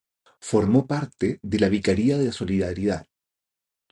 [0.39, 3.05] Formó parte de la Vicaría de la Solidaridad.